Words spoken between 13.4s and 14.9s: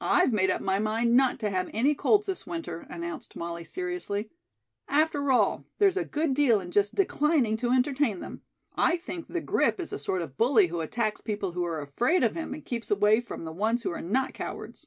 the ones who are not cowards."